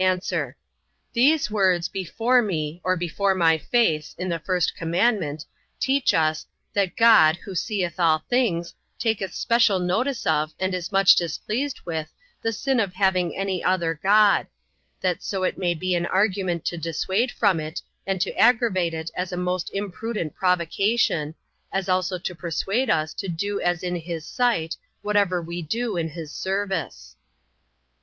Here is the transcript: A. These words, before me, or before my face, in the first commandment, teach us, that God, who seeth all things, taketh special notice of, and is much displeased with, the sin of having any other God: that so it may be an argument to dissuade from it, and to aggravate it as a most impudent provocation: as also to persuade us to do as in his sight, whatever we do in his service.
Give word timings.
A. 0.00 0.18
These 1.12 1.50
words, 1.50 1.86
before 1.90 2.40
me, 2.40 2.80
or 2.82 2.96
before 2.96 3.34
my 3.34 3.58
face, 3.58 4.14
in 4.16 4.30
the 4.30 4.38
first 4.38 4.74
commandment, 4.74 5.44
teach 5.78 6.14
us, 6.14 6.46
that 6.72 6.96
God, 6.96 7.36
who 7.36 7.54
seeth 7.54 8.00
all 8.00 8.20
things, 8.30 8.72
taketh 8.98 9.34
special 9.34 9.78
notice 9.78 10.24
of, 10.26 10.54
and 10.58 10.74
is 10.74 10.92
much 10.92 11.14
displeased 11.14 11.82
with, 11.84 12.10
the 12.40 12.54
sin 12.54 12.80
of 12.80 12.94
having 12.94 13.36
any 13.36 13.62
other 13.62 14.00
God: 14.02 14.46
that 15.02 15.22
so 15.22 15.42
it 15.42 15.58
may 15.58 15.74
be 15.74 15.94
an 15.94 16.06
argument 16.06 16.64
to 16.64 16.78
dissuade 16.78 17.30
from 17.30 17.60
it, 17.60 17.82
and 18.06 18.18
to 18.22 18.34
aggravate 18.38 18.94
it 18.94 19.10
as 19.14 19.30
a 19.30 19.36
most 19.36 19.70
impudent 19.74 20.34
provocation: 20.34 21.34
as 21.70 21.90
also 21.90 22.16
to 22.16 22.34
persuade 22.34 22.88
us 22.88 23.12
to 23.12 23.28
do 23.28 23.60
as 23.60 23.82
in 23.82 23.96
his 23.96 24.24
sight, 24.24 24.74
whatever 25.02 25.42
we 25.42 25.60
do 25.60 25.98
in 25.98 26.08
his 26.08 26.32
service. 26.32 27.14